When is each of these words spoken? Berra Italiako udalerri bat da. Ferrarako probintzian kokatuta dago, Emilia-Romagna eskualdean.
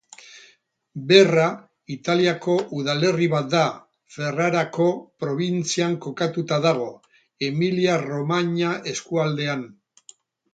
Berra 1.09 1.49
Italiako 1.95 2.55
udalerri 2.77 3.27
bat 3.33 3.51
da. 3.51 3.61
Ferrarako 4.15 4.87
probintzian 5.25 5.93
kokatuta 6.07 6.59
dago, 6.65 6.89
Emilia-Romagna 7.51 8.73
eskualdean. 8.95 9.63